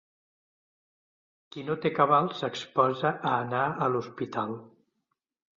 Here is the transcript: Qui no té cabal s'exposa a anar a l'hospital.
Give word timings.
Qui 1.55 1.65
no 1.67 1.75
té 1.83 1.91
cabal 1.99 2.31
s'exposa 2.39 3.13
a 3.33 3.37
anar 3.37 3.63
a 3.87 3.91
l'hospital. 3.93 4.57